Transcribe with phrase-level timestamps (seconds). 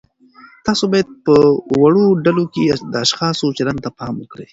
[0.65, 1.35] تاسو باید په
[1.81, 2.61] وړو ډلو کې
[2.91, 4.47] د اشخاصو چلند ته پام وکړئ.